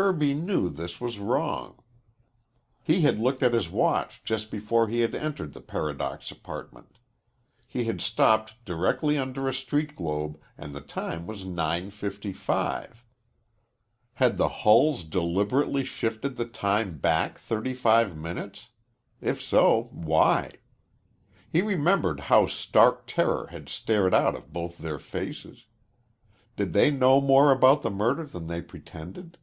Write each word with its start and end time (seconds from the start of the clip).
Kirby 0.00 0.32
knew 0.32 0.70
this 0.70 1.00
was 1.00 1.18
wrong. 1.18 1.82
He 2.84 3.00
had 3.00 3.18
looked 3.18 3.42
at 3.42 3.52
his 3.52 3.68
watch 3.68 4.22
just 4.22 4.48
before 4.48 4.86
he 4.86 5.00
had 5.00 5.12
entered 5.12 5.54
the 5.54 5.60
Paradox 5.60 6.30
Apartment. 6.30 6.98
He 7.66 7.82
had 7.82 8.00
stopped 8.00 8.64
directly 8.64 9.18
under 9.18 9.48
a 9.48 9.52
street 9.52 9.96
globe, 9.96 10.38
and 10.56 10.72
the 10.72 10.80
time 10.80 11.26
was 11.26 11.42
9.55. 11.42 12.98
Had 14.14 14.36
the 14.36 14.48
Hulls 14.48 15.02
deliberately 15.02 15.82
shifted 15.82 16.36
the 16.36 16.46
time 16.46 16.98
back 16.98 17.36
thirty 17.40 17.74
five 17.74 18.16
minutes? 18.16 18.68
If 19.20 19.42
so, 19.42 19.88
why? 19.90 20.58
He 21.50 21.60
remembered 21.60 22.20
how 22.20 22.46
stark 22.46 23.08
terror 23.08 23.48
had 23.48 23.68
stared 23.68 24.14
out 24.14 24.36
of 24.36 24.52
both 24.52 24.78
their 24.78 25.00
faces. 25.00 25.66
Did 26.54 26.72
they 26.72 26.92
know 26.92 27.20
more 27.20 27.50
about 27.50 27.82
the 27.82 27.90
murder 27.90 28.22
than 28.24 28.46
they 28.46 28.62
pretended? 28.62 29.38